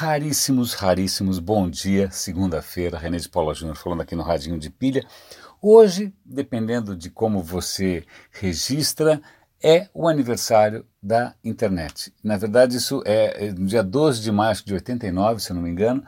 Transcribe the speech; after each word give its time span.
raríssimos, 0.00 0.72
raríssimos. 0.72 1.38
Bom 1.38 1.68
dia, 1.68 2.10
segunda-feira. 2.10 2.96
René 2.96 3.18
de 3.18 3.28
Paula 3.28 3.52
Júnior 3.52 3.76
falando 3.76 4.00
aqui 4.00 4.16
no 4.16 4.22
Radinho 4.22 4.58
de 4.58 4.70
Pilha. 4.70 5.04
Hoje, 5.60 6.10
dependendo 6.24 6.96
de 6.96 7.10
como 7.10 7.42
você 7.42 8.06
registra, 8.30 9.20
é 9.62 9.90
o 9.92 10.08
aniversário 10.08 10.86
da 11.02 11.34
internet. 11.44 12.14
Na 12.24 12.38
verdade, 12.38 12.78
isso 12.78 13.02
é, 13.04 13.48
é 13.48 13.52
no 13.52 13.66
dia 13.66 13.82
12 13.82 14.22
de 14.22 14.32
março 14.32 14.64
de 14.64 14.72
89, 14.72 15.42
se 15.42 15.52
eu 15.52 15.56
não 15.56 15.62
me 15.62 15.68
engano. 15.68 16.02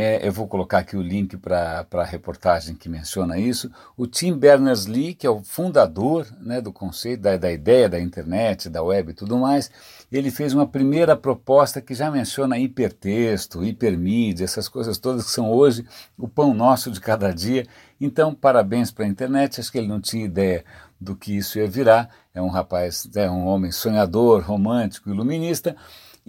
É, 0.00 0.24
eu 0.24 0.30
vou 0.30 0.46
colocar 0.46 0.78
aqui 0.78 0.96
o 0.96 1.02
link 1.02 1.36
para 1.36 1.84
a 1.92 2.04
reportagem 2.04 2.76
que 2.76 2.88
menciona 2.88 3.36
isso. 3.36 3.68
O 3.96 4.06
Tim 4.06 4.32
Berners-Lee, 4.32 5.12
que 5.12 5.26
é 5.26 5.30
o 5.30 5.42
fundador 5.42 6.24
né, 6.40 6.60
do 6.60 6.72
conceito, 6.72 7.22
da, 7.22 7.36
da 7.36 7.50
ideia 7.50 7.88
da 7.88 7.98
internet, 7.98 8.68
da 8.68 8.80
web 8.80 9.10
e 9.10 9.14
tudo 9.14 9.36
mais, 9.36 9.68
ele 10.12 10.30
fez 10.30 10.54
uma 10.54 10.68
primeira 10.68 11.16
proposta 11.16 11.80
que 11.80 11.94
já 11.94 12.12
menciona 12.12 12.56
hipertexto, 12.56 13.64
hipermídia, 13.64 14.44
essas 14.44 14.68
coisas 14.68 14.98
todas 14.98 15.24
que 15.24 15.32
são 15.32 15.50
hoje 15.50 15.84
o 16.16 16.28
pão 16.28 16.54
nosso 16.54 16.92
de 16.92 17.00
cada 17.00 17.34
dia. 17.34 17.66
Então, 18.00 18.32
parabéns 18.32 18.92
para 18.92 19.04
a 19.04 19.08
internet. 19.08 19.58
Acho 19.58 19.72
que 19.72 19.78
ele 19.78 19.88
não 19.88 20.00
tinha 20.00 20.24
ideia 20.24 20.64
do 21.00 21.16
que 21.16 21.36
isso 21.36 21.58
ia 21.58 21.66
virar. 21.66 22.08
É 22.32 22.40
um 22.40 22.50
rapaz, 22.50 23.10
é 23.16 23.28
um 23.28 23.46
homem 23.46 23.72
sonhador, 23.72 24.44
romântico, 24.44 25.10
iluminista. 25.10 25.74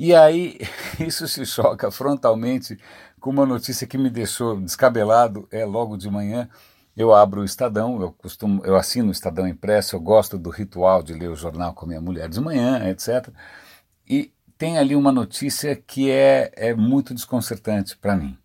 E 0.02 0.16
aí 0.16 0.58
isso 0.98 1.28
se 1.28 1.46
choca 1.46 1.92
frontalmente 1.92 2.80
com 3.20 3.30
uma 3.30 3.46
notícia 3.46 3.86
que 3.86 3.98
me 3.98 4.10
deixou 4.10 4.60
descabelado 4.60 5.48
é 5.52 5.66
logo 5.66 5.98
de 5.98 6.10
manhã. 6.10 6.50
Eu 6.96 7.14
abro 7.14 7.42
o 7.42 7.46
Estadão, 7.46 8.02
eu 8.02 8.12
costumo, 8.12 8.64
eu 8.66 8.76
assino 8.76 9.10
o 9.10 9.12
Estadão 9.12 9.48
impresso, 9.48 9.96
eu 9.96 10.00
gosto 10.00 10.38
do 10.38 10.50
ritual 10.50 11.02
de 11.02 11.14
ler 11.14 11.30
o 11.30 11.36
jornal 11.36 11.74
com 11.74 11.86
a 11.86 11.88
minha 11.88 12.02
mulher 12.02 12.28
de 12.30 12.42
manhã, 12.42 12.90
etc. 12.90 13.30
E 14.08 14.34
tem 14.58 14.78
ali 14.78 14.96
uma 14.96 15.12
notícia 15.12 15.76
que 15.76 16.12
é, 16.12 16.52
é 16.56 16.74
muito 16.74 17.14
desconcertante 17.14 17.96
para 17.98 18.16
mim. 18.16 18.38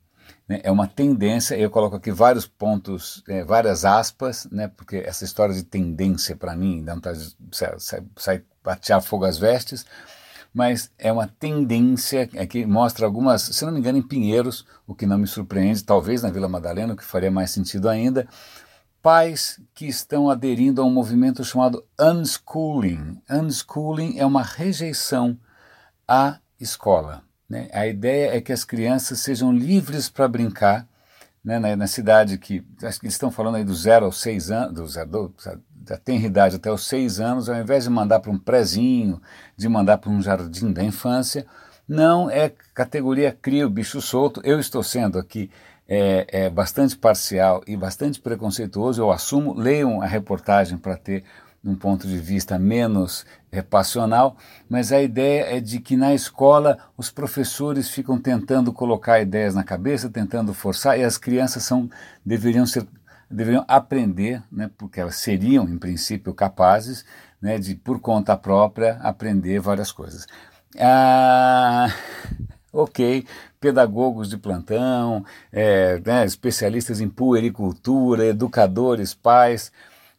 Né? 0.49 0.61
É 0.63 0.71
uma 0.71 0.87
tendência, 0.87 1.57
eu 1.57 1.71
coloco 1.71 1.97
aqui 1.97 2.13
vários 2.13 2.47
pontos, 2.47 3.25
é, 3.29 3.43
várias 3.43 3.85
aspas, 3.85 4.47
né? 4.51 4.69
porque 4.69 4.99
essa 4.99 5.25
história 5.25 5.55
de 5.55 5.65
tendência 5.65 6.37
para 6.37 6.55
mim 6.55 6.85
dá 6.85 6.95
vontade 6.95 7.35
de 7.39 7.57
sair, 7.57 7.81
sair, 8.17 8.45
sair 8.81 9.03
fogo 9.03 9.25
às 9.25 9.39
vestes, 9.39 9.85
mas 10.55 10.93
é 10.97 11.13
uma 11.13 11.27
tendência 11.27 12.31
é 12.33 12.47
que 12.47 12.65
mostra 12.65 13.05
algumas, 13.05 13.43
se 13.43 13.65
não 13.65 13.73
me 13.73 13.81
engano, 13.81 13.99
em 13.99 14.03
Pinheiros, 14.03 14.65
o 14.87 14.95
que 14.95 15.05
não 15.05 15.19
me 15.19 15.27
surpreende, 15.27 15.83
talvez 15.83 16.23
na 16.23 16.31
Vila 16.31 16.49
Madalena, 16.49 16.95
o 16.95 16.97
que 16.97 17.05
faria 17.05 17.31
mais 17.31 17.51
sentido 17.51 17.89
ainda, 17.89 18.29
pais 19.03 19.61
que 19.75 19.87
estão 19.87 20.31
aderindo 20.31 20.81
a 20.81 20.85
um 20.85 20.91
movimento 20.91 21.45
chamado 21.45 21.85
unschooling. 22.01 23.21
Unschooling 23.29 24.19
é 24.19 24.25
uma 24.25 24.43
rejeição 24.43 25.37
à 26.07 26.39
escola. 26.61 27.23
Né? 27.49 27.69
A 27.73 27.87
ideia 27.89 28.37
é 28.37 28.41
que 28.41 28.53
as 28.53 28.65
crianças 28.65 29.19
sejam 29.19 29.53
livres 29.53 30.09
para 30.09 30.29
brincar, 30.29 30.87
né, 31.45 31.59
na, 31.59 31.77
na, 31.77 31.87
cidade 31.87 32.39
que, 32.39 32.65
acho 32.83 32.99
que 32.99 33.07
eles 33.07 33.15
estão 33.15 33.31
falando 33.31 33.57
aí 33.57 33.65
do 33.65 33.75
zero 33.75 34.07
aos 34.07 34.21
seis 34.21 34.51
anos, 34.51 34.95
do 35.07 35.35
da 35.85 35.99
tenridade 35.99 36.57
até 36.57 36.73
os 36.73 36.87
seis 36.87 37.21
anos, 37.21 37.49
ao 37.49 37.57
invés 37.57 37.85
de 37.85 37.91
mandar 37.91 38.21
para 38.21 38.31
um 38.31 38.39
prezinho, 38.39 39.21
de 39.57 39.69
mandar 39.69 39.99
para 39.99 40.11
um 40.11 40.23
jardim 40.23 40.73
da 40.73 40.83
infância, 40.83 41.47
não 41.87 42.31
é 42.31 42.51
categoria 42.73 43.31
cria 43.31 43.67
o 43.67 43.71
bicho 43.71 44.01
solto. 44.01 44.41
Eu 44.43 44.59
estou 44.59 44.83
sendo 44.83 45.19
aqui 45.19 45.51
é, 45.87 46.27
é, 46.29 46.51
bastante 46.51 46.97
parcial 46.97 47.63
e 47.67 47.77
bastante 47.77 48.21
preconceituoso, 48.21 49.03
eu 49.03 49.13
assumo. 49.13 49.53
Leiam 49.55 50.01
a 50.01 50.07
reportagem 50.07 50.79
para 50.79 50.97
ter 50.97 51.25
um 51.65 51.75
ponto 51.75 52.07
de 52.07 52.19
vista 52.19 52.59
menos 52.59 53.25
é, 53.51 53.63
passional, 53.63 54.37
mas 54.69 54.93
a 54.93 55.03
ideia 55.03 55.57
é 55.57 55.61
de 55.61 55.81
que 55.81 55.97
na 55.97 56.15
escola 56.15 56.79
os 56.97 57.11
professores 57.11 57.89
ficam 57.89 58.19
tentando 58.19 58.73
colocar 58.73 59.21
ideias 59.21 59.55
na 59.55 59.65
cabeça, 59.65 60.11
tentando 60.11 60.53
forçar, 60.53 60.99
e 60.99 61.05
as 61.05 61.17
crianças 61.17 61.63
são, 61.63 61.89
deveriam 62.25 62.67
ser 62.67 62.87
deveriam 63.31 63.65
aprender, 63.67 64.43
né, 64.53 64.71
porque 64.79 65.01
elas 65.01 65.17
seriam, 65.17 65.69
em 65.69 65.79
princípio, 65.79 66.33
capazes 66.33 67.05
né, 67.41 67.59
de, 67.59 67.75
por 67.75 68.01
conta 68.01 68.37
própria, 68.37 68.99
aprender 69.03 69.61
várias 69.61 69.91
coisas. 69.91 70.27
Ah, 70.79 71.89
ok, 72.73 73.27
pedagogos 73.61 74.29
de 74.29 74.37
plantão, 74.37 75.25
é, 75.53 76.01
né, 76.05 76.25
especialistas 76.25 77.01
em 77.01 77.09
puericultura, 77.09 78.27
educadores, 78.27 79.15
pais, 79.15 79.73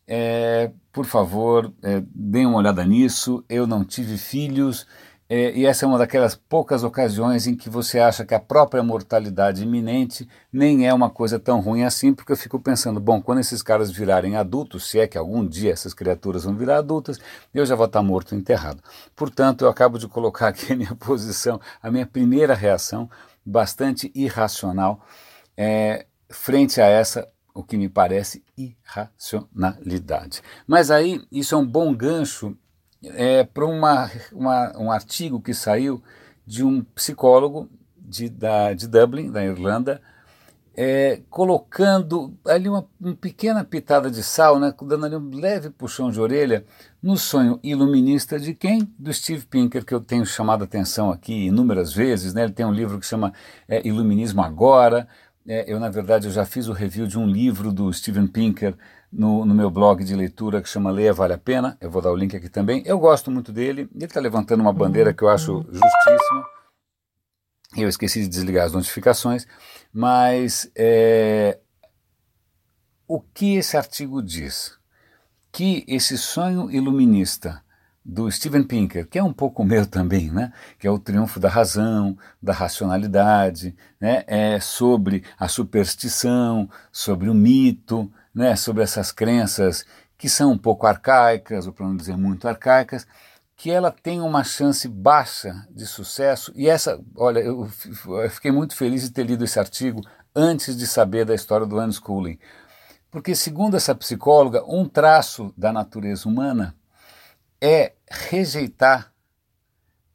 é, 0.08 0.72
por 0.96 1.06
favor, 1.06 1.74
é, 1.84 2.02
deem 2.06 2.46
uma 2.46 2.60
olhada 2.60 2.86
nisso. 2.86 3.44
Eu 3.50 3.68
não 3.68 3.84
tive 3.84 4.18
filhos, 4.18 4.88
é, 5.28 5.52
e 5.54 5.66
essa 5.66 5.84
é 5.84 5.88
uma 5.90 5.98
daquelas 5.98 6.36
poucas 6.36 6.86
ocasiões 6.86 7.48
em 7.48 7.54
que 7.54 7.70
você 7.70 8.00
acha 8.00 8.24
que 8.24 8.34
a 8.34 8.40
própria 8.40 8.82
mortalidade 8.82 9.62
iminente 9.62 10.26
nem 10.54 10.88
é 10.88 10.94
uma 10.94 11.10
coisa 11.10 11.38
tão 11.38 11.60
ruim 11.60 11.84
assim, 11.84 12.14
porque 12.14 12.32
eu 12.32 12.38
fico 12.38 12.58
pensando, 12.62 12.98
bom, 13.02 13.22
quando 13.22 13.40
esses 13.40 13.62
caras 13.62 13.92
virarem 13.92 14.38
adultos, 14.38 14.90
se 14.90 14.98
é 14.98 15.06
que 15.06 15.18
algum 15.18 15.46
dia 15.46 15.74
essas 15.74 15.94
criaturas 15.94 16.46
vão 16.46 16.56
virar 16.56 16.78
adultas, 16.78 17.20
eu 17.54 17.66
já 17.66 17.76
vou 17.76 17.88
estar 17.88 18.02
morto 18.02 18.34
enterrado. 18.34 18.82
Portanto, 19.18 19.66
eu 19.66 19.70
acabo 19.70 20.00
de 20.00 20.08
colocar 20.08 20.48
aqui 20.48 20.72
a 20.72 20.78
minha 20.78 20.96
posição, 20.96 21.60
a 21.84 21.92
minha 21.92 22.06
primeira 22.06 22.54
reação, 22.56 23.10
bastante 23.46 24.10
irracional, 24.16 25.06
é, 25.58 26.06
frente 26.30 26.80
a 26.80 26.86
essa 26.86 27.28
o 27.56 27.64
que 27.64 27.78
me 27.78 27.88
parece 27.88 28.44
irracionalidade. 28.58 30.44
Mas 30.68 30.92
aí 30.92 31.26
isso 31.32 31.56
é 31.56 31.58
um 31.58 31.66
bom 31.66 31.96
gancho 31.96 32.56
é, 33.02 33.46
para 33.46 33.66
um 33.66 34.92
artigo 34.92 35.40
que 35.40 35.54
saiu 35.54 36.04
de 36.46 36.64
um 36.64 36.84
psicólogo 36.84 37.70
de, 37.98 38.30
da, 38.30 38.74
de 38.74 38.88
Dublin, 38.88 39.32
da 39.32 39.44
Irlanda, 39.44 40.02
é, 40.78 41.22
colocando 41.30 42.38
ali 42.46 42.68
uma, 42.68 42.86
uma, 43.00 43.16
pequena 43.16 43.64
pitada 43.64 44.12
de 44.12 44.22
sal, 44.22 44.60
né, 44.60 44.74
dando 44.82 45.06
ali 45.06 45.16
um 45.16 45.30
leve 45.34 45.70
puxão 45.70 46.12
de 46.12 46.20
orelha 46.20 46.66
no 47.02 47.16
sonho 47.18 47.60
iluminista 47.64 48.38
de 48.38 48.54
quem? 48.54 48.94
Do 49.00 49.14
Steve 49.14 49.46
Pinker, 49.46 49.86
que 49.86 49.94
eu 49.94 50.02
tenho 50.02 50.26
chamado 50.26 50.64
a 50.64 50.66
atenção 50.66 51.12
aqui 51.12 51.46
inúmeras 51.46 51.94
vezes. 51.94 52.34
Né, 52.34 52.44
ele 52.44 52.52
tem 52.52 52.66
um 52.66 52.74
livro 52.74 53.00
que 53.00 53.06
chama 53.06 53.32
é, 53.70 53.88
Iluminismo 53.88 54.42
Agora. 54.42 55.08
É, 55.48 55.72
eu, 55.72 55.80
na 55.80 55.90
verdade, 55.90 56.28
eu 56.28 56.32
já 56.32 56.44
fiz 56.44 56.68
o 56.68 56.74
review 56.74 57.06
de 57.06 57.20
um 57.20 57.28
livro 57.28 57.72
do 57.72 57.94
Steven 57.94 58.26
Pinker 58.26 58.76
no, 59.12 59.46
no, 59.46 59.54
meu 59.54 59.70
blog 59.70 60.04
de 60.04 60.16
leitura 60.16 60.60
que 60.60 60.68
chama 60.68 60.90
Leia 60.90 61.14
Vale 61.14 61.34
a 61.34 61.38
Pena. 61.38 61.78
Eu 61.80 61.92
vou 61.92 62.02
dar 62.02 62.12
o 62.12 62.16
link 62.16 62.36
aqui 62.36 62.50
também. 62.50 62.82
Eu 62.86 62.98
gosto 62.98 63.30
muito 63.30 63.52
dele. 63.52 63.88
Ele 63.94 64.06
está 64.06 64.20
levantando 64.20 64.62
uma 64.62 64.74
bandeira 64.74 65.14
que 65.14 65.24
eu 65.24 65.30
acho 65.30 65.64
justíssima. 65.70 66.46
Eu 67.78 67.88
esqueci 67.88 68.22
de 68.22 68.28
desligar 68.28 68.66
as 68.66 68.74
notificações, 68.74 69.46
mas 69.94 70.72
é, 70.76 71.60
o 73.08 73.20
que 73.20 73.56
esse 73.56 73.78
artigo 73.78 74.24
diz? 74.24 74.78
Que 75.52 75.84
esse 75.88 76.18
sonho 76.18 76.72
iluminista 76.72 77.65
do 78.06 78.30
Steven 78.30 78.62
Pinker, 78.62 79.08
que 79.08 79.18
é 79.18 79.24
um 79.24 79.34
pouco 79.34 79.64
meu 79.64 79.84
também, 79.88 80.30
né? 80.30 80.54
que 80.78 80.86
é 80.86 80.92
o 80.92 81.00
triunfo 81.00 81.40
da 81.40 81.50
razão, 81.50 82.16
da 82.40 82.54
racionalidade, 82.54 83.76
né? 84.00 84.24
é 84.28 84.60
sobre 84.60 85.24
a 85.40 85.48
superstição, 85.48 86.70
sobre 86.92 87.30
o 87.30 87.34
mito, 87.34 88.12
né? 88.34 88.56
sobre 88.56 88.84
essas 88.84 89.12
crenças 89.12 89.84
que 90.18 90.30
são 90.30 90.52
um 90.52 90.58
pouco 90.58 90.86
arcaicas, 90.86 91.66
ou 91.66 91.74
para 91.74 91.88
não 91.88 91.96
dizer 91.96 92.16
muito 92.16 92.48
arcaicas, 92.48 93.08
que 93.58 93.72
ela 93.72 93.92
tem 93.92 94.22
uma 94.22 94.44
chance 94.44 94.88
baixa 94.88 95.66
de 95.70 95.86
sucesso. 95.86 96.52
E 96.56 96.70
essa, 96.70 97.02
olha, 97.16 97.40
eu, 97.40 97.68
eu 98.22 98.30
fiquei 98.30 98.52
muito 98.52 98.76
feliz 98.76 99.02
de 99.02 99.12
ter 99.12 99.26
lido 99.26 99.44
esse 99.44 99.60
artigo 99.60 100.02
antes 100.36 100.78
de 100.78 100.86
saber 100.86 101.26
da 101.26 101.34
história 101.34 101.66
do 101.66 101.80
unschooling. 101.80 102.38
Porque, 103.10 103.34
segundo 103.34 103.78
essa 103.78 103.96
psicóloga, 103.96 104.64
um 104.68 104.88
traço 104.88 105.54
da 105.58 105.72
natureza 105.72 106.28
humana 106.28 106.76
é 107.62 107.94
rejeitar 108.10 109.12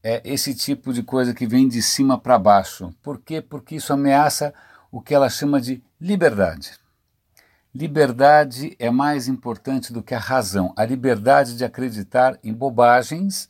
é, 0.02 0.22
esse 0.24 0.54
tipo 0.54 0.92
de 0.92 1.02
coisa 1.02 1.34
que 1.34 1.46
vem 1.46 1.68
de 1.68 1.82
cima 1.82 2.18
para 2.18 2.38
baixo. 2.38 2.94
Por 3.02 3.18
quê? 3.20 3.40
Porque 3.40 3.76
isso 3.76 3.92
ameaça 3.92 4.54
o 4.90 5.00
que 5.00 5.14
ela 5.14 5.28
chama 5.28 5.60
de 5.60 5.82
liberdade. 6.00 6.72
Liberdade 7.74 8.74
é 8.78 8.90
mais 8.90 9.28
importante 9.28 9.92
do 9.92 10.02
que 10.02 10.14
a 10.14 10.18
razão. 10.18 10.72
A 10.76 10.84
liberdade 10.84 11.56
de 11.56 11.64
acreditar 11.64 12.38
em 12.42 12.52
bobagens 12.52 13.48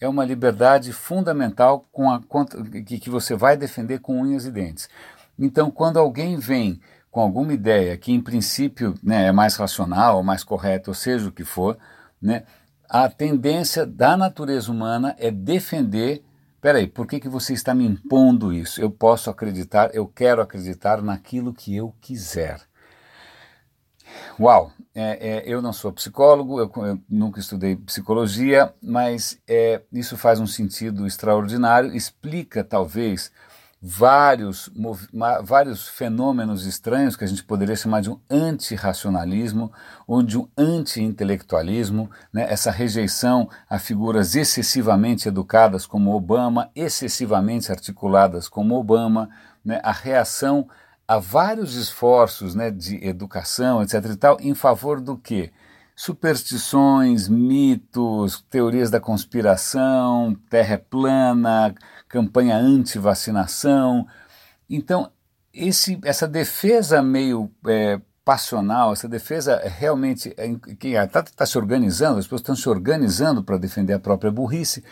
é 0.00 0.08
uma 0.08 0.24
liberdade 0.24 0.92
fundamental 0.92 1.86
com 1.92 2.10
a, 2.10 2.20
que, 2.86 2.98
que 2.98 3.10
você 3.10 3.34
vai 3.34 3.56
defender 3.56 3.98
com 4.00 4.20
unhas 4.20 4.46
e 4.46 4.50
dentes. 4.50 4.88
Então, 5.38 5.70
quando 5.70 5.98
alguém 5.98 6.36
vem 6.36 6.80
com 7.10 7.20
alguma 7.20 7.52
ideia 7.52 7.96
que, 7.96 8.12
em 8.12 8.20
princípio, 8.20 8.94
né, 9.02 9.26
é 9.26 9.32
mais 9.32 9.56
racional, 9.56 10.22
mais 10.22 10.44
correta, 10.44 10.90
ou 10.90 10.94
seja 10.94 11.28
o 11.28 11.32
que 11.32 11.44
for, 11.44 11.76
né, 12.22 12.44
a 12.88 13.08
tendência 13.08 13.84
da 13.84 14.16
natureza 14.16 14.72
humana 14.72 15.14
é 15.18 15.30
defender. 15.30 16.24
Peraí, 16.60 16.86
por 16.86 17.06
que, 17.06 17.20
que 17.20 17.28
você 17.28 17.52
está 17.52 17.74
me 17.74 17.84
impondo 17.86 18.52
isso? 18.52 18.80
Eu 18.80 18.90
posso 18.90 19.28
acreditar, 19.30 19.94
eu 19.94 20.06
quero 20.06 20.40
acreditar 20.40 21.02
naquilo 21.02 21.52
que 21.52 21.76
eu 21.76 21.94
quiser. 22.00 22.60
Uau! 24.40 24.72
É, 24.94 25.28
é, 25.28 25.42
eu 25.46 25.62
não 25.62 25.72
sou 25.72 25.92
psicólogo, 25.92 26.58
eu, 26.58 26.72
eu, 26.84 26.98
nunca 27.08 27.38
estudei 27.38 27.76
psicologia, 27.76 28.72
mas 28.82 29.38
é, 29.46 29.82
isso 29.92 30.16
faz 30.16 30.40
um 30.40 30.46
sentido 30.46 31.06
extraordinário, 31.06 31.94
explica 31.94 32.64
talvez 32.64 33.30
vários, 33.80 34.70
vários 35.44 35.86
fenômenos 35.86 36.66
estranhos 36.66 37.16
que 37.16 37.24
a 37.24 37.26
gente 37.26 37.44
poderia 37.44 37.76
chamar 37.76 38.02
de 38.02 38.10
um 38.10 38.18
antirracionalismo 38.28 39.72
ou 40.06 40.22
de 40.22 40.36
um 40.36 40.48
anti-intelectualismo, 40.56 42.10
né? 42.32 42.46
essa 42.50 42.70
rejeição 42.70 43.48
a 43.70 43.78
figuras 43.78 44.34
excessivamente 44.34 45.28
educadas 45.28 45.86
como 45.86 46.14
Obama, 46.14 46.70
excessivamente 46.74 47.70
articuladas 47.70 48.48
como 48.48 48.76
Obama, 48.76 49.30
né? 49.64 49.80
a 49.84 49.92
reação 49.92 50.68
a 51.06 51.18
vários 51.18 51.74
esforços 51.74 52.54
né, 52.54 52.70
de 52.70 53.02
educação, 53.02 53.82
etc. 53.82 54.04
e 54.12 54.16
tal, 54.16 54.36
em 54.40 54.54
favor 54.54 55.00
do 55.00 55.16
quê? 55.16 55.50
Superstições, 55.98 57.26
mitos, 57.28 58.40
teorias 58.48 58.88
da 58.88 59.00
conspiração, 59.00 60.32
terra 60.48 60.74
é 60.74 60.76
plana, 60.76 61.74
campanha 62.08 62.56
anti-vacinação. 62.56 64.06
Então, 64.70 65.10
esse, 65.52 65.98
essa 66.04 66.28
defesa 66.28 67.02
meio 67.02 67.50
é, 67.66 68.00
passional, 68.24 68.92
essa 68.92 69.08
defesa 69.08 69.60
realmente 69.64 70.32
é, 70.36 70.54
que 70.76 70.90
está 70.90 71.20
tá 71.20 71.44
se 71.44 71.58
organizando, 71.58 72.20
as 72.20 72.26
pessoas 72.26 72.42
estão 72.42 72.54
se 72.54 72.68
organizando 72.68 73.42
para 73.42 73.58
defender 73.58 73.94
a 73.94 73.98
própria 73.98 74.30
burrice, 74.30 74.84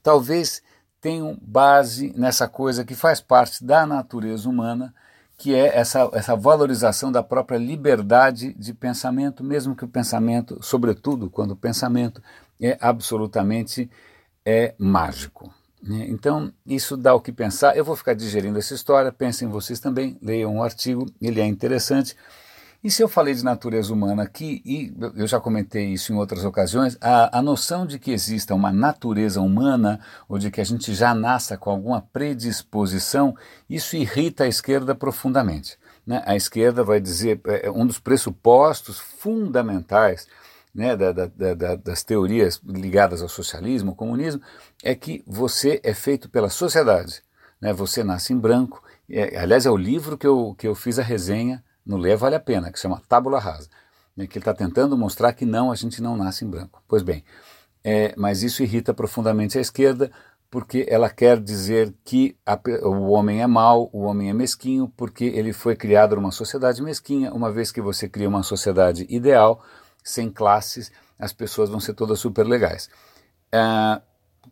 talvez 0.00 0.62
tenham 1.00 1.36
base 1.42 2.14
nessa 2.16 2.46
coisa 2.46 2.84
que 2.84 2.94
faz 2.94 3.20
parte 3.20 3.64
da 3.64 3.84
natureza 3.84 4.48
humana 4.48 4.94
que 5.42 5.52
é 5.56 5.76
essa, 5.76 6.08
essa 6.12 6.36
valorização 6.36 7.10
da 7.10 7.20
própria 7.20 7.58
liberdade 7.58 8.54
de 8.54 8.72
pensamento, 8.72 9.42
mesmo 9.42 9.74
que 9.74 9.84
o 9.84 9.88
pensamento, 9.88 10.60
sobretudo 10.62 11.28
quando 11.28 11.50
o 11.50 11.56
pensamento 11.56 12.22
é 12.60 12.78
absolutamente 12.80 13.90
é, 14.46 14.72
mágico. 14.78 15.52
Né? 15.82 16.06
Então, 16.08 16.52
isso 16.64 16.96
dá 16.96 17.12
o 17.12 17.20
que 17.20 17.32
pensar. 17.32 17.76
Eu 17.76 17.84
vou 17.84 17.96
ficar 17.96 18.14
digerindo 18.14 18.56
essa 18.56 18.72
história, 18.72 19.10
pensem 19.10 19.48
vocês 19.48 19.80
também, 19.80 20.16
leiam 20.22 20.54
um 20.54 20.62
artigo, 20.62 21.06
ele 21.20 21.40
é 21.40 21.44
interessante. 21.44 22.16
E 22.82 22.90
se 22.90 23.00
eu 23.00 23.08
falei 23.08 23.32
de 23.32 23.44
natureza 23.44 23.92
humana 23.92 24.24
aqui, 24.24 24.60
e 24.64 24.92
eu 25.14 25.26
já 25.26 25.38
comentei 25.38 25.92
isso 25.92 26.12
em 26.12 26.16
outras 26.16 26.44
ocasiões, 26.44 26.98
a, 27.00 27.38
a 27.38 27.40
noção 27.40 27.86
de 27.86 27.96
que 27.96 28.10
exista 28.10 28.56
uma 28.56 28.72
natureza 28.72 29.40
humana, 29.40 30.00
ou 30.28 30.36
de 30.36 30.50
que 30.50 30.60
a 30.60 30.64
gente 30.64 30.92
já 30.92 31.14
nasça 31.14 31.56
com 31.56 31.70
alguma 31.70 32.02
predisposição, 32.02 33.36
isso 33.70 33.94
irrita 33.94 34.44
a 34.44 34.48
esquerda 34.48 34.96
profundamente. 34.96 35.78
Né? 36.04 36.24
A 36.26 36.34
esquerda 36.34 36.82
vai 36.82 37.00
dizer, 37.00 37.40
é, 37.46 37.66
é 37.66 37.70
um 37.70 37.86
dos 37.86 38.00
pressupostos 38.00 38.98
fundamentais 38.98 40.26
né, 40.74 40.96
da, 40.96 41.12
da, 41.12 41.26
da, 41.54 41.76
das 41.76 42.02
teorias 42.02 42.60
ligadas 42.66 43.22
ao 43.22 43.28
socialismo, 43.28 43.90
ao 43.90 43.96
comunismo, 43.96 44.42
é 44.82 44.92
que 44.96 45.22
você 45.24 45.80
é 45.84 45.94
feito 45.94 46.28
pela 46.28 46.50
sociedade. 46.50 47.22
Né? 47.60 47.72
Você 47.72 48.02
nasce 48.02 48.32
em 48.32 48.38
branco. 48.38 48.82
É, 49.08 49.38
aliás, 49.38 49.66
é 49.66 49.70
o 49.70 49.76
livro 49.76 50.18
que 50.18 50.26
eu, 50.26 50.56
que 50.58 50.66
eu 50.66 50.74
fiz 50.74 50.98
a 50.98 51.02
resenha 51.02 51.62
no 51.84 51.96
Lê 51.96 52.16
Vale 52.16 52.36
a 52.36 52.40
Pena, 52.40 52.70
que 52.70 52.78
chama 52.78 53.02
Tábula 53.08 53.38
Rasa, 53.38 53.68
né, 54.16 54.26
que 54.26 54.38
ele 54.38 54.42
está 54.42 54.54
tentando 54.54 54.96
mostrar 54.96 55.32
que 55.32 55.44
não, 55.44 55.70
a 55.70 55.74
gente 55.74 56.02
não 56.02 56.16
nasce 56.16 56.44
em 56.44 56.48
branco. 56.48 56.82
Pois 56.86 57.02
bem, 57.02 57.24
é, 57.84 58.14
mas 58.16 58.42
isso 58.42 58.62
irrita 58.62 58.94
profundamente 58.94 59.58
a 59.58 59.60
esquerda, 59.60 60.10
porque 60.50 60.86
ela 60.88 61.08
quer 61.08 61.40
dizer 61.40 61.94
que 62.04 62.36
a, 62.44 62.58
o 62.86 63.08
homem 63.08 63.40
é 63.40 63.46
mau, 63.46 63.88
o 63.92 64.02
homem 64.02 64.28
é 64.28 64.34
mesquinho, 64.34 64.92
porque 64.96 65.24
ele 65.24 65.52
foi 65.52 65.74
criado 65.74 66.14
numa 66.14 66.30
sociedade 66.30 66.82
mesquinha. 66.82 67.32
Uma 67.32 67.50
vez 67.50 67.72
que 67.72 67.80
você 67.80 68.06
cria 68.06 68.28
uma 68.28 68.42
sociedade 68.42 69.06
ideal, 69.08 69.64
sem 70.04 70.30
classes, 70.30 70.92
as 71.18 71.32
pessoas 71.32 71.70
vão 71.70 71.80
ser 71.80 71.94
todas 71.94 72.20
super 72.20 72.46
legais. 72.46 72.90
É, 73.50 74.02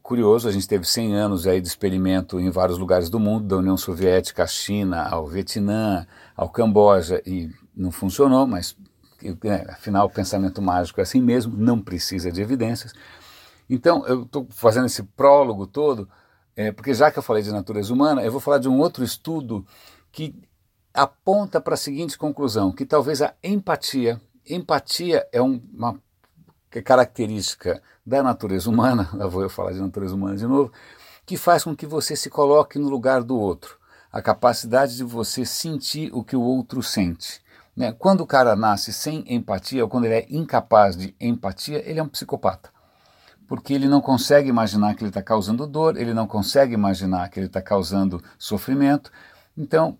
curioso, 0.02 0.48
a 0.48 0.52
gente 0.52 0.68
teve 0.68 0.84
100 0.84 1.14
anos 1.14 1.46
aí 1.46 1.60
de 1.60 1.68
experimento 1.68 2.38
em 2.38 2.50
vários 2.50 2.78
lugares 2.78 3.08
do 3.08 3.18
mundo, 3.18 3.46
da 3.46 3.56
União 3.56 3.76
Soviética 3.76 4.44
à 4.44 4.46
China, 4.46 5.08
ao 5.08 5.26
Vietnã, 5.26 6.06
ao 6.36 6.48
Camboja 6.48 7.22
e 7.26 7.50
não 7.74 7.90
funcionou, 7.90 8.46
mas 8.46 8.76
né, 9.22 9.64
afinal 9.68 10.06
o 10.06 10.10
pensamento 10.10 10.62
mágico 10.62 11.00
é 11.00 11.02
assim 11.02 11.20
mesmo, 11.20 11.56
não 11.56 11.80
precisa 11.80 12.30
de 12.30 12.40
evidências. 12.40 12.92
Então 13.68 14.06
eu 14.06 14.22
estou 14.22 14.46
fazendo 14.50 14.86
esse 14.86 15.02
prólogo 15.02 15.66
todo, 15.66 16.08
é, 16.56 16.72
porque 16.72 16.94
já 16.94 17.10
que 17.10 17.18
eu 17.18 17.22
falei 17.22 17.42
de 17.42 17.52
natureza 17.52 17.92
humana, 17.92 18.22
eu 18.22 18.32
vou 18.32 18.40
falar 18.40 18.58
de 18.58 18.68
um 18.68 18.78
outro 18.78 19.04
estudo 19.04 19.64
que 20.10 20.34
aponta 20.92 21.60
para 21.60 21.74
a 21.74 21.76
seguinte 21.76 22.18
conclusão, 22.18 22.72
que 22.72 22.84
talvez 22.84 23.22
a 23.22 23.34
empatia, 23.42 24.20
empatia 24.48 25.26
é 25.32 25.40
um, 25.40 25.62
uma 25.72 26.00
característica 26.70 27.82
da 28.06 28.22
natureza 28.22 28.70
humana, 28.70 29.08
lá 29.14 29.26
vou 29.26 29.42
eu 29.42 29.50
falar 29.50 29.72
de 29.72 29.80
natureza 29.80 30.14
humana 30.14 30.36
de 30.36 30.46
novo, 30.46 30.72
que 31.26 31.36
faz 31.36 31.64
com 31.64 31.74
que 31.74 31.86
você 31.86 32.14
se 32.14 32.30
coloque 32.30 32.78
no 32.78 32.88
lugar 32.88 33.22
do 33.22 33.38
outro 33.38 33.78
a 34.12 34.20
capacidade 34.20 34.96
de 34.96 35.04
você 35.04 35.44
sentir 35.44 36.10
o 36.12 36.24
que 36.24 36.34
o 36.34 36.40
outro 36.40 36.82
sente. 36.82 37.40
Né? 37.76 37.92
Quando 37.92 38.22
o 38.22 38.26
cara 38.26 38.56
nasce 38.56 38.92
sem 38.92 39.24
empatia, 39.28 39.84
ou 39.84 39.88
quando 39.88 40.04
ele 40.04 40.14
é 40.14 40.26
incapaz 40.28 40.96
de 40.96 41.14
empatia, 41.20 41.88
ele 41.88 42.00
é 42.00 42.02
um 42.02 42.08
psicopata. 42.08 42.70
Porque 43.46 43.72
ele 43.72 43.88
não 43.88 44.00
consegue 44.00 44.48
imaginar 44.48 44.94
que 44.94 45.02
ele 45.02 45.10
está 45.10 45.22
causando 45.22 45.66
dor, 45.66 45.96
ele 45.96 46.12
não 46.12 46.26
consegue 46.26 46.74
imaginar 46.74 47.28
que 47.28 47.38
ele 47.38 47.46
está 47.46 47.62
causando 47.62 48.22
sofrimento. 48.38 49.10
Então, 49.56 49.96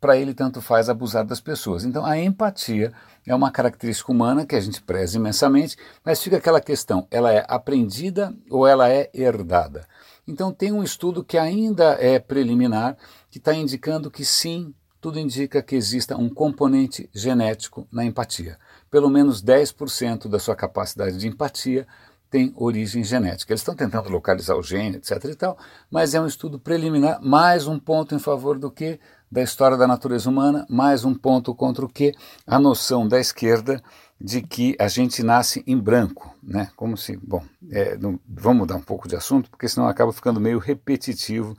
para 0.00 0.16
ele, 0.16 0.32
tanto 0.32 0.62
faz 0.62 0.88
abusar 0.88 1.24
das 1.26 1.40
pessoas. 1.40 1.84
Então, 1.84 2.04
a 2.04 2.18
empatia 2.18 2.92
é 3.26 3.34
uma 3.34 3.50
característica 3.50 4.10
humana 4.10 4.46
que 4.46 4.56
a 4.56 4.60
gente 4.60 4.80
preza 4.80 5.18
imensamente, 5.18 5.76
mas 6.04 6.22
fica 6.22 6.38
aquela 6.38 6.60
questão: 6.60 7.06
ela 7.10 7.32
é 7.32 7.44
aprendida 7.46 8.34
ou 8.48 8.66
ela 8.66 8.88
é 8.88 9.10
herdada? 9.12 9.86
Então, 10.26 10.52
tem 10.52 10.72
um 10.72 10.82
estudo 10.82 11.22
que 11.22 11.36
ainda 11.36 11.96
é 12.00 12.18
preliminar, 12.18 12.96
que 13.30 13.38
está 13.38 13.52
indicando 13.52 14.10
que 14.10 14.24
sim, 14.24 14.74
tudo 15.00 15.18
indica 15.18 15.62
que 15.62 15.76
exista 15.76 16.16
um 16.16 16.28
componente 16.28 17.08
genético 17.12 17.86
na 17.90 18.04
empatia. 18.04 18.58
Pelo 18.90 19.08
menos 19.08 19.42
10% 19.42 20.28
da 20.28 20.38
sua 20.38 20.54
capacidade 20.54 21.16
de 21.16 21.26
empatia 21.26 21.86
tem 22.30 22.52
origem 22.56 23.02
genética. 23.02 23.52
Eles 23.52 23.60
estão 23.60 23.74
tentando 23.74 24.08
localizar 24.08 24.54
o 24.56 24.62
gene, 24.62 24.96
etc. 24.96 25.24
e 25.24 25.34
tal, 25.34 25.58
mas 25.90 26.14
é 26.14 26.20
um 26.20 26.26
estudo 26.26 26.58
preliminar, 26.58 27.20
mais 27.20 27.66
um 27.66 27.78
ponto 27.78 28.14
em 28.14 28.18
favor 28.18 28.58
do 28.58 28.70
que 28.70 29.00
da 29.30 29.42
história 29.42 29.76
da 29.76 29.86
natureza 29.86 30.28
humana, 30.28 30.66
mais 30.68 31.04
um 31.04 31.14
ponto 31.14 31.54
contra 31.54 31.84
o 31.84 31.88
que 31.88 32.12
a 32.44 32.58
noção 32.58 33.06
da 33.06 33.20
esquerda 33.20 33.80
de 34.20 34.42
que 34.42 34.76
a 34.78 34.88
gente 34.88 35.22
nasce 35.22 35.62
em 35.66 35.78
branco, 35.78 36.34
né? 36.42 36.70
Como 36.74 36.96
se, 36.96 37.16
bom, 37.16 37.42
é, 37.70 37.96
não, 37.96 38.18
vamos 38.28 38.58
mudar 38.60 38.74
um 38.74 38.82
pouco 38.82 39.08
de 39.08 39.14
assunto, 39.14 39.48
porque 39.48 39.68
senão 39.68 39.86
acaba 39.88 40.12
ficando 40.12 40.40
meio 40.40 40.58
repetitivo 40.58 41.56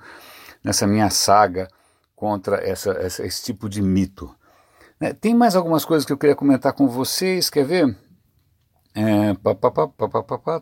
nessa 0.63 0.85
minha 0.85 1.09
saga 1.09 1.67
contra 2.15 2.57
essa, 2.57 2.91
essa 2.91 3.25
esse 3.25 3.43
tipo 3.43 3.69
de 3.69 3.81
mito. 3.81 4.35
Né? 4.99 5.13
Tem 5.13 5.33
mais 5.33 5.55
algumas 5.55 5.85
coisas 5.85 6.05
que 6.05 6.11
eu 6.11 6.17
queria 6.17 6.35
comentar 6.35 6.73
com 6.73 6.87
vocês, 6.87 7.49
quer 7.49 7.65
ver? 7.65 7.97
Estou 8.93 9.55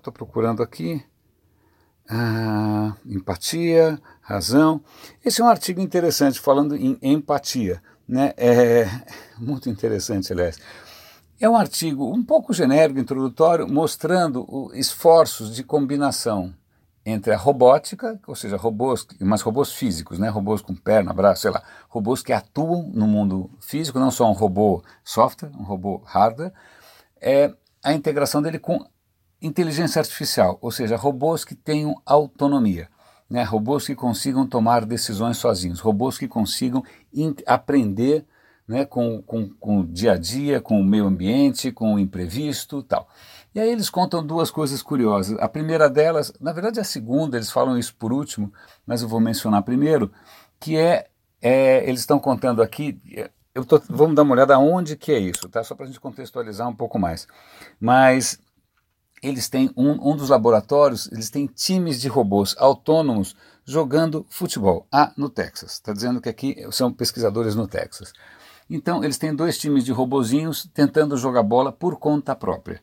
é, 0.06 0.12
procurando 0.14 0.62
aqui. 0.62 1.04
Ah, 2.12 2.96
empatia, 3.06 4.02
razão. 4.22 4.82
Esse 5.24 5.42
é 5.42 5.44
um 5.44 5.48
artigo 5.48 5.80
interessante 5.80 6.40
falando 6.40 6.76
em 6.76 6.98
empatia. 7.04 7.84
Né? 8.08 8.34
É 8.36 8.88
muito 9.38 9.70
interessante, 9.70 10.34
aliás. 10.34 10.58
É 11.40 11.48
um 11.48 11.56
artigo 11.56 12.12
um 12.12 12.24
pouco 12.24 12.52
genérico, 12.52 13.00
introdutório, 13.00 13.72
mostrando 13.72 14.72
esforços 14.74 15.56
de 15.56 15.64
combinação 15.64 16.54
entre 17.06 17.32
a 17.32 17.38
robótica, 17.38 18.20
ou 18.28 18.36
seja, 18.36 18.58
robôs, 18.58 19.08
mas 19.22 19.42
robôs 19.42 19.72
físicos, 19.72 20.18
né? 20.20 20.30
robôs 20.30 20.62
com 20.62 20.76
perna, 20.76 21.14
braço, 21.14 21.44
sei 21.44 21.52
lá, 21.52 21.64
robôs 21.88 22.22
que 22.24 22.34
atuam 22.34 22.90
no 22.94 23.08
mundo 23.08 23.50
físico, 23.60 24.00
não 24.00 24.12
só 24.12 24.30
um 24.30 24.34
robô 24.34 24.84
software, 25.04 25.52
um 25.58 25.64
robô 25.64 26.02
hardware, 26.06 26.52
é 27.22 27.54
a 27.84 27.94
integração 27.94 28.42
dele 28.42 28.60
com 28.60 28.86
inteligência 29.42 30.00
artificial, 30.00 30.58
ou 30.62 30.72
seja, 30.72 30.96
robôs 30.96 31.46
que 31.46 31.56
tenham 31.56 31.96
autonomia, 32.06 32.90
né? 33.30 33.44
robôs 33.44 33.86
que 33.86 33.96
consigam 33.96 34.46
tomar 34.46 34.86
decisões 34.86 35.38
sozinhos, 35.38 35.80
robôs 35.80 36.18
que 36.18 36.28
consigam 36.28 36.84
aprender 37.46 38.26
né, 38.70 38.86
com, 38.86 39.20
com, 39.24 39.50
com 39.50 39.80
o 39.80 39.84
dia 39.84 40.12
a 40.12 40.18
dia, 40.18 40.62
com 40.62 40.80
o 40.80 40.84
meio 40.84 41.08
ambiente, 41.08 41.72
com 41.72 41.96
o 41.96 42.00
imprevisto 42.00 42.84
tal. 42.84 43.10
E 43.54 43.60
aí 43.60 43.68
eles 43.68 43.90
contam 43.90 44.24
duas 44.24 44.52
coisas 44.52 44.84
curiosas. 44.84 45.36
A 45.40 45.50
primeira 45.50 45.90
delas, 45.90 46.32
na 46.40 46.54
verdade 46.54 46.80
a 46.80 46.84
segunda, 46.84 47.36
eles 47.36 47.50
falam 47.50 47.80
isso 47.80 47.96
por 47.96 48.14
último, 48.14 48.54
mas 48.86 49.02
eu 49.02 49.08
vou 49.08 49.20
mencionar 49.20 49.64
primeiro, 49.64 50.12
que 50.60 50.78
é, 50.78 51.08
é 51.42 51.84
eles 51.90 52.02
estão 52.02 52.20
contando 52.20 52.62
aqui, 52.62 53.02
eu 53.56 53.66
tô, 53.66 53.82
vamos 53.90 54.16
dar 54.16 54.22
uma 54.22 54.36
olhada 54.36 54.54
aonde 54.54 54.96
que 54.96 55.12
é 55.12 55.18
isso, 55.18 55.50
tá? 55.50 55.64
Só 55.64 55.74
para 55.74 55.86
a 55.86 55.88
gente 55.88 56.00
contextualizar 56.00 56.70
um 56.70 56.76
pouco 56.76 57.00
mais. 57.00 57.28
Mas 57.80 58.40
eles 59.22 59.50
têm 59.50 59.72
um, 59.76 60.12
um 60.12 60.16
dos 60.16 60.30
laboratórios, 60.30 61.12
eles 61.12 61.30
têm 61.30 61.46
times 61.48 62.00
de 62.00 62.08
robôs 62.08 62.56
autônomos 62.58 63.36
jogando 63.66 64.26
futebol. 64.30 64.88
Ah, 64.92 65.12
no 65.16 65.30
Texas. 65.30 65.74
Está 65.74 65.94
dizendo 65.94 66.20
que 66.20 66.30
aqui 66.30 66.66
são 66.72 66.92
pesquisadores 66.92 67.56
no 67.56 67.68
Texas. 67.68 68.14
Então, 68.70 69.04
eles 69.04 69.18
têm 69.18 69.36
dois 69.36 69.58
times 69.58 69.84
de 69.84 69.92
robozinhos 69.92 70.70
tentando 70.74 71.18
jogar 71.18 71.44
bola 71.44 71.72
por 71.72 71.98
conta 71.98 72.36
própria. 72.36 72.82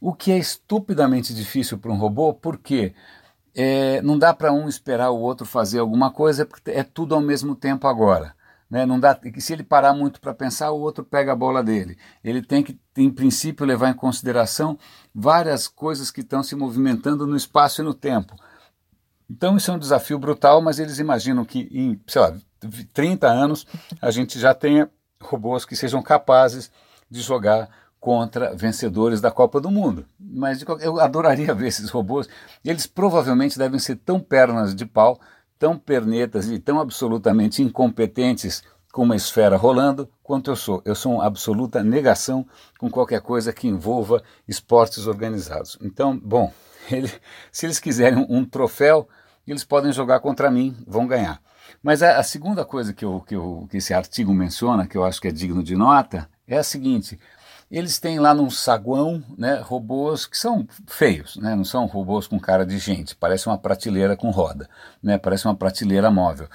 O 0.00 0.12
que 0.12 0.32
é 0.32 0.38
estupidamente 0.38 1.34
difícil 1.34 1.78
para 1.78 1.92
um 1.92 1.96
robô, 1.96 2.34
porque 2.34 2.94
é, 3.54 4.02
não 4.02 4.18
dá 4.18 4.34
para 4.34 4.52
um 4.52 4.68
esperar 4.68 5.10
o 5.10 5.20
outro 5.20 5.46
fazer 5.46 5.78
alguma 5.78 6.10
coisa, 6.10 6.44
porque 6.44 6.70
é 6.70 6.82
tudo 6.82 7.14
ao 7.14 7.20
mesmo 7.20 7.54
tempo 7.54 7.86
agora. 7.86 8.34
Né? 8.68 8.84
Não 8.84 8.98
dá, 8.98 9.18
se 9.38 9.52
ele 9.52 9.62
parar 9.62 9.94
muito 9.94 10.20
para 10.20 10.34
pensar, 10.34 10.70
o 10.72 10.80
outro 10.80 11.04
pega 11.04 11.32
a 11.32 11.36
bola 11.36 11.62
dele. 11.62 11.96
Ele 12.22 12.42
tem 12.42 12.62
que, 12.62 12.78
em 12.96 13.10
princípio, 13.10 13.66
levar 13.66 13.90
em 13.90 13.94
consideração 13.94 14.78
várias 15.14 15.68
coisas 15.68 16.10
que 16.10 16.20
estão 16.20 16.42
se 16.42 16.56
movimentando 16.56 17.26
no 17.26 17.36
espaço 17.36 17.80
e 17.80 17.84
no 17.84 17.94
tempo. 17.94 18.34
Então 19.30 19.56
isso 19.56 19.70
é 19.70 19.74
um 19.74 19.78
desafio 19.78 20.18
brutal, 20.18 20.62
mas 20.62 20.78
eles 20.78 20.98
imaginam 20.98 21.44
que 21.44 21.68
em, 21.72 22.00
sei 22.06 22.22
lá, 22.22 22.36
30 22.92 23.28
anos 23.28 23.66
a 24.00 24.10
gente 24.10 24.38
já 24.38 24.54
tenha 24.54 24.90
robôs 25.20 25.64
que 25.64 25.76
sejam 25.76 26.02
capazes 26.02 26.70
de 27.10 27.20
jogar 27.20 27.68
contra 27.98 28.54
vencedores 28.54 29.20
da 29.20 29.30
Copa 29.30 29.60
do 29.60 29.70
Mundo. 29.70 30.06
Mas 30.18 30.64
eu 30.80 31.00
adoraria 31.00 31.52
ver 31.54 31.68
esses 31.68 31.90
robôs. 31.90 32.28
Eles 32.64 32.86
provavelmente 32.86 33.58
devem 33.58 33.80
ser 33.80 33.96
tão 33.96 34.20
pernas 34.20 34.74
de 34.74 34.86
pau, 34.86 35.20
tão 35.58 35.78
pernetas 35.78 36.48
e 36.48 36.58
tão 36.58 36.80
absolutamente 36.80 37.62
incompetentes 37.62 38.62
com 38.92 39.02
uma 39.02 39.16
esfera 39.16 39.56
rolando 39.56 40.08
quanto 40.22 40.50
eu 40.50 40.56
sou. 40.56 40.80
Eu 40.84 40.94
sou 40.94 41.14
uma 41.14 41.26
absoluta 41.26 41.84
negação 41.84 42.46
com 42.78 42.90
qualquer 42.90 43.20
coisa 43.20 43.52
que 43.52 43.68
envolva 43.68 44.22
esportes 44.48 45.06
organizados. 45.06 45.76
Então, 45.82 46.18
bom, 46.18 46.50
ele, 46.90 47.12
se 47.52 47.66
eles 47.66 47.78
quiserem 47.78 48.26
um, 48.28 48.44
troféu, 48.44 49.08
eles 49.46 49.64
podem 49.64 49.92
jogar 49.92 50.20
contra 50.20 50.50
mim, 50.50 50.74
vão 50.86 51.06
ganhar. 51.06 51.42
Mas 51.82 52.02
a, 52.02 52.18
a 52.18 52.22
segunda 52.22 52.64
coisa 52.64 52.94
que, 52.94 53.04
eu, 53.04 53.20
que, 53.20 53.36
eu, 53.36 53.66
que 53.70 53.76
esse 53.76 53.92
artigo 53.92 54.32
menciona, 54.32 54.86
que 54.86 54.96
eu 54.96 55.04
acho 55.04 55.20
que 55.20 55.28
é 55.28 55.32
digno 55.32 55.62
de 55.62 55.76
nota, 55.76 56.28
é 56.46 56.56
a 56.56 56.62
seguinte: 56.62 57.18
eles 57.70 57.98
têm 57.98 58.18
lá 58.18 58.32
num 58.32 58.48
saguão 58.48 59.22
né, 59.36 59.60
robôs 59.60 60.26
que 60.26 60.38
são 60.38 60.66
feios, 60.86 61.36
né, 61.36 61.54
não 61.54 61.64
são 61.64 61.86
robôs 61.86 62.26
com 62.26 62.38
cara 62.38 62.64
de 62.64 62.78
gente, 62.78 63.16
parece 63.16 63.46
uma 63.46 63.58
prateleira 63.58 64.16
com 64.16 64.30
roda, 64.30 64.68
né, 65.02 65.18
parece 65.18 65.46
uma 65.46 65.54
prateleira 65.54 66.10
móvel. 66.10 66.48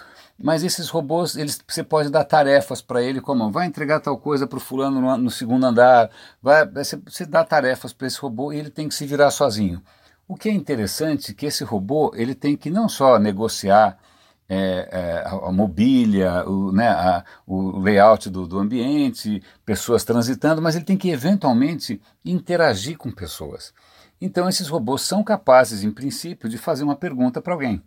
Mas 0.44 0.64
esses 0.64 0.90
robôs, 0.90 1.36
eles, 1.36 1.62
você 1.68 1.84
pode 1.84 2.10
dar 2.10 2.24
tarefas 2.24 2.82
para 2.82 3.02
ele, 3.02 3.22
como 3.22 3.52
vai 3.52 3.68
entregar 3.68 4.00
tal 4.00 4.18
coisa 4.18 4.48
para 4.48 4.58
o 4.58 4.62
fulano 4.62 5.00
no, 5.00 5.18
no, 5.18 5.30
segundo 5.30 5.66
andar, 5.66 6.10
vai, 6.42 6.66
você, 6.68 7.00
você 7.06 7.26
dá 7.26 7.44
tarefas 7.44 7.94
para 7.94 8.08
esse 8.08 8.20
robô 8.20 8.52
e 8.52 8.58
ele 8.58 8.72
tem 8.72 8.88
que 8.88 8.96
se 8.96 9.06
virar 9.06 9.30
sozinho. 9.30 9.82
O 10.28 10.36
que 10.36 10.50
é 10.50 10.54
interessante 10.54 11.32
é 11.32 11.34
que 11.36 11.46
esse 11.46 11.64
robô 11.64 12.12
ele 12.16 12.34
tem 12.34 12.58
que 12.58 12.72
não 12.72 12.90
só 12.90 13.20
negociar 13.20 13.98
é, 14.54 14.90
é, 14.92 15.24
a, 15.26 15.48
a, 15.48 15.52
mobília, 15.54 16.44
o, 16.46 16.74
né, 16.74 16.90
a, 16.90 17.24
o 17.48 17.80
layout 17.80 18.30
do, 18.30 18.46
do, 18.46 18.60
ambiente, 18.60 19.42
pessoas 19.66 20.04
transitando, 20.04 20.62
mas 20.62 20.76
ele 20.76 20.84
tem 20.84 20.98
que 20.98 21.10
eventualmente 21.10 22.02
interagir 22.26 22.98
com 22.98 23.10
pessoas. 23.10 23.74
Então 24.20 24.50
esses 24.50 24.68
robôs 24.68 25.04
são 25.04 25.24
capazes, 25.24 25.86
em 25.86 25.92
princípio, 25.92 26.50
de 26.50 26.58
fazer 26.58 26.84
uma 26.84 26.98
pergunta 26.98 27.42
para 27.42 27.54
alguém. 27.54 27.82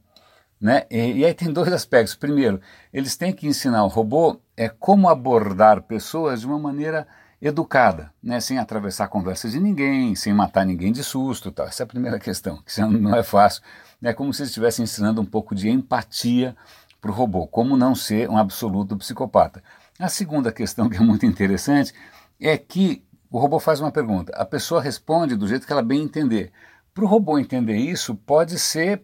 Né? 0.59 0.85
E, 0.91 1.19
e, 1.19 1.25
aí 1.27 1.35
tem 1.35 1.53
dois 1.53 1.71
aspectos. 1.71 2.15
Primeiro, 2.15 2.59
eles 2.91 3.15
têm 3.15 3.31
que 3.31 3.47
ensinar 3.47 3.85
o 3.85 3.89
robô 3.89 4.41
é 4.57 4.67
como 4.71 5.11
abordar 5.11 5.83
pessoas 5.83 6.41
de 6.41 6.47
uma 6.47 6.59
maneira 6.59 7.07
educada, 7.43 8.11
né? 8.23 8.41
sem 8.41 8.59
atravessar 8.59 9.05
a 9.05 9.09
conversa 9.09 9.51
de 9.51 9.61
ninguém, 9.61 10.15
sem 10.15 10.33
matar 10.33 10.65
ninguém 10.65 10.93
de 10.93 11.05
susto. 11.05 11.53
Tal. 11.53 11.67
Essa 11.67 11.83
é 11.83 11.85
a 11.85 11.89
primeira 11.89 12.19
questão, 12.19 12.63
que 12.65 12.81
não 12.81 13.15
é 13.15 13.23
fácil. 13.23 13.63
É 14.05 14.13
como 14.13 14.33
se 14.33 14.43
eles 14.43 14.51
estivessem 14.51 14.83
ensinando 14.83 15.21
um 15.21 15.25
pouco 15.25 15.55
de 15.55 15.69
empatia 15.69 16.55
para 17.01 17.11
o 17.11 17.15
robô, 17.15 17.47
como 17.47 17.77
não 17.77 17.95
ser 17.95 18.29
um 18.29 18.37
absoluto 18.37 18.97
psicopata. 18.97 19.63
A 19.99 20.09
segunda 20.09 20.53
questão, 20.53 20.89
que 20.89 20.97
é 20.97 21.01
muito 21.01 21.25
interessante, 21.25 21.93
é 22.41 22.57
que 22.59 23.03
o 23.31 23.39
robô 23.39 23.59
faz 23.59 23.81
uma 23.81 23.91
pergunta, 23.91 24.33
a 24.37 24.45
pessoa 24.45 24.81
responde 24.81 25.37
do 25.37 25.49
jeito 25.49 25.67
que 25.67 25.73
ela 25.73 25.83
bem 25.83 26.03
entender. 26.03 26.53
Para 26.93 27.05
o 27.05 27.09
robô 27.09 27.39
entender 27.39 27.77
isso, 27.77 28.15
pode 28.15 28.59
ser 28.59 29.03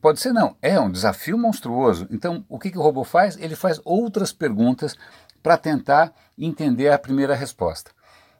pode 0.00 0.18
ser 0.18 0.32
não, 0.32 0.56
é 0.60 0.78
um 0.80 0.90
desafio 0.90 1.38
monstruoso. 1.38 2.08
Então, 2.10 2.44
o 2.48 2.58
que, 2.58 2.70
que 2.70 2.78
o 2.78 2.82
robô 2.82 3.04
faz? 3.04 3.36
Ele 3.38 3.54
faz 3.54 3.80
outras 3.84 4.32
perguntas 4.32 4.96
para 5.42 5.56
tentar 5.56 6.12
entender 6.36 6.90
a 6.90 6.98
primeira 6.98 7.34
resposta. 7.34 7.92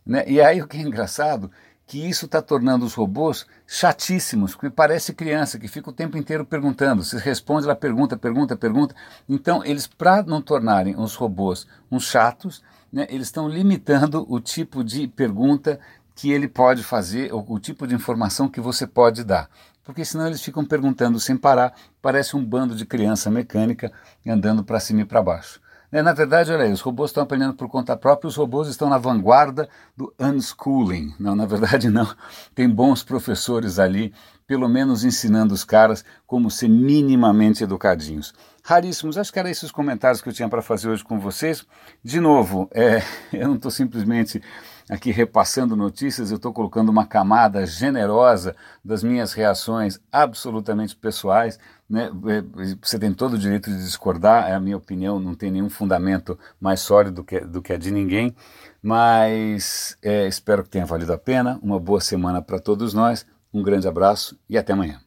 Né? 0.04 0.24
E 0.26 0.40
aí 0.40 0.60
o 0.60 0.66
que 0.66 0.76
é 0.76 0.80
engraçado 0.80 1.50
que 1.86 2.08
isso 2.08 2.26
está 2.26 2.42
tornando 2.42 2.84
os 2.84 2.94
robôs 2.94 3.46
chatíssimos, 3.66 4.56
que 4.56 4.68
parece 4.68 5.14
criança, 5.14 5.58
que 5.58 5.68
fica 5.68 5.88
o 5.88 5.92
tempo 5.92 6.18
inteiro 6.18 6.44
perguntando. 6.44 7.04
Se 7.04 7.16
responde, 7.16 7.64
ela 7.64 7.76
pergunta, 7.76 8.16
pergunta, 8.16 8.56
pergunta. 8.56 8.94
Então, 9.28 9.64
eles, 9.64 9.86
para 9.86 10.22
não 10.24 10.42
tornarem 10.42 10.98
os 10.98 11.14
robôs 11.14 11.66
uns 11.90 12.04
chatos, 12.04 12.62
né, 12.92 13.06
eles 13.08 13.28
estão 13.28 13.48
limitando 13.48 14.26
o 14.28 14.40
tipo 14.40 14.82
de 14.82 15.06
pergunta 15.06 15.78
que 16.16 16.32
ele 16.32 16.48
pode 16.48 16.82
fazer, 16.82 17.32
ou 17.32 17.44
o 17.48 17.60
tipo 17.60 17.86
de 17.86 17.94
informação 17.94 18.48
que 18.48 18.60
você 18.60 18.86
pode 18.86 19.22
dar. 19.22 19.48
Porque 19.84 20.04
senão 20.04 20.26
eles 20.26 20.42
ficam 20.42 20.64
perguntando 20.64 21.20
sem 21.20 21.36
parar, 21.36 21.72
parece 22.02 22.36
um 22.36 22.44
bando 22.44 22.74
de 22.74 22.84
criança 22.84 23.30
mecânica 23.30 23.92
andando 24.26 24.64
para 24.64 24.80
cima 24.80 25.02
e 25.02 25.04
para 25.04 25.22
baixo. 25.22 25.60
É, 25.96 26.02
na 26.02 26.12
verdade, 26.12 26.52
olha 26.52 26.64
aí, 26.64 26.72
os 26.72 26.82
robôs 26.82 27.08
estão 27.08 27.22
aprendendo 27.22 27.54
por 27.54 27.70
conta 27.70 27.96
própria, 27.96 28.28
os 28.28 28.36
robôs 28.36 28.68
estão 28.68 28.90
na 28.90 28.98
vanguarda 28.98 29.66
do 29.96 30.12
unschooling. 30.20 31.14
Não, 31.18 31.34
na 31.34 31.46
verdade 31.46 31.88
não. 31.88 32.06
Tem 32.54 32.68
bons 32.68 33.02
professores 33.02 33.78
ali, 33.78 34.12
pelo 34.46 34.68
menos 34.68 35.04
ensinando 35.04 35.54
os 35.54 35.64
caras 35.64 36.04
como 36.26 36.50
ser 36.50 36.68
minimamente 36.68 37.64
educadinhos. 37.64 38.34
Raríssimos, 38.66 39.16
acho 39.16 39.32
que 39.32 39.38
eram 39.38 39.48
esses 39.48 39.62
os 39.62 39.70
comentários 39.70 40.20
que 40.20 40.28
eu 40.28 40.32
tinha 40.32 40.48
para 40.48 40.60
fazer 40.60 40.88
hoje 40.88 41.04
com 41.04 41.20
vocês. 41.20 41.64
De 42.02 42.18
novo, 42.18 42.68
é, 42.74 43.00
eu 43.32 43.46
não 43.46 43.54
estou 43.54 43.70
simplesmente 43.70 44.42
aqui 44.90 45.12
repassando 45.12 45.76
notícias, 45.76 46.32
eu 46.32 46.36
estou 46.36 46.52
colocando 46.52 46.88
uma 46.88 47.06
camada 47.06 47.64
generosa 47.64 48.56
das 48.84 49.04
minhas 49.04 49.32
reações 49.34 50.00
absolutamente 50.10 50.96
pessoais. 50.96 51.60
Né? 51.88 52.10
É, 52.26 52.42
você 52.82 52.98
tem 52.98 53.14
todo 53.14 53.34
o 53.34 53.38
direito 53.38 53.70
de 53.70 53.78
discordar, 53.78 54.50
é 54.50 54.54
a 54.54 54.60
minha 54.60 54.76
opinião, 54.76 55.20
não 55.20 55.36
tem 55.36 55.48
nenhum 55.48 55.70
fundamento 55.70 56.36
mais 56.60 56.80
sólido 56.80 57.14
do 57.14 57.24
que, 57.24 57.38
do 57.38 57.62
que 57.62 57.72
a 57.72 57.78
de 57.78 57.92
ninguém, 57.92 58.34
mas 58.82 59.96
é, 60.02 60.26
espero 60.26 60.64
que 60.64 60.70
tenha 60.70 60.84
valido 60.84 61.12
a 61.12 61.18
pena. 61.18 61.56
Uma 61.62 61.78
boa 61.78 62.00
semana 62.00 62.42
para 62.42 62.58
todos 62.58 62.92
nós, 62.92 63.24
um 63.54 63.62
grande 63.62 63.86
abraço 63.86 64.36
e 64.50 64.58
até 64.58 64.72
amanhã. 64.72 65.05